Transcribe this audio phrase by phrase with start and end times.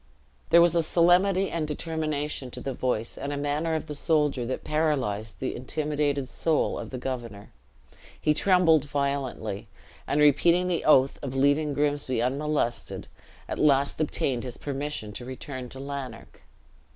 [0.49, 4.63] There was a solemnity and determination in the voice and manner of the soldier that
[4.63, 7.51] paralyzed the intimidated soul of the governor;
[8.19, 9.67] he trembled violently,
[10.07, 13.07] and repeating the oath of leaving Grimsby unmolested,
[13.47, 16.41] at last obtained his permission to return to Lanark.